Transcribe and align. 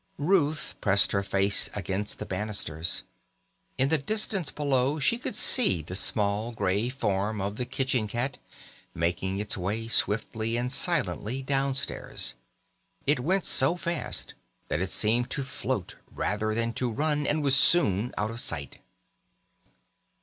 Ruth 0.17 0.73
pressed 0.81 1.11
her 1.11 1.21
face 1.21 1.69
against 1.75 2.17
the 2.17 2.25
balusters. 2.25 3.03
In 3.77 3.89
the 3.89 3.99
distance 3.99 4.49
below 4.49 4.97
she 4.97 5.19
could 5.19 5.35
see 5.35 5.83
the 5.83 5.93
small 5.93 6.51
grey 6.53 6.89
form 6.89 7.39
of 7.39 7.57
the 7.57 7.65
kitchen 7.65 8.07
cat 8.07 8.39
making 8.95 9.37
its 9.37 9.55
way 9.55 9.87
swiftly 9.87 10.57
and 10.57 10.71
silently 10.71 11.43
downstairs. 11.43 12.33
It 13.05 13.19
went 13.19 13.45
so 13.45 13.75
fast 13.75 14.33
that 14.69 14.81
it 14.81 14.89
seemed 14.89 15.29
to 15.29 15.43
float 15.43 15.97
rather 16.09 16.55
than 16.55 16.73
to 16.81 16.89
run, 16.89 17.27
and 17.27 17.43
was 17.43 17.55
soon 17.55 18.11
out 18.17 18.31
of 18.31 18.39
sight. 18.39 18.79